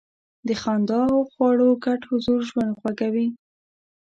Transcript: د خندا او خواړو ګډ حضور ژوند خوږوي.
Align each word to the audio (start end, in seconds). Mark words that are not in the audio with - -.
د 0.47 0.49
خندا 0.61 1.01
او 1.13 1.19
خواړو 1.31 1.67
ګډ 1.85 2.01
حضور 2.09 2.39
ژوند 2.49 2.71
خوږوي. 2.79 3.27